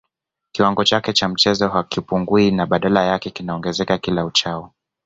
[0.51, 4.73] Kiwango chake cha mchezo hakipungui na badala yake kinaongezeka kila uchao